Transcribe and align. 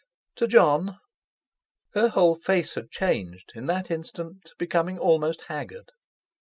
"To 0.37 0.47
Jon?" 0.47 0.97
Her 1.93 2.07
whole 2.09 2.33
face 2.35 2.73
had 2.73 2.89
changed, 2.89 3.51
in 3.53 3.67
that 3.67 3.91
instant, 3.91 4.51
becoming 4.57 4.97
almost 4.97 5.41
haggard. 5.41 5.91